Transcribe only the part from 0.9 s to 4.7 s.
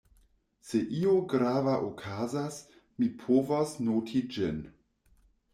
io grava okazas, mi povos noti ĝin.